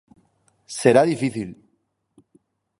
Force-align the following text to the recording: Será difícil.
Será 0.79 1.01
difícil. 1.13 1.49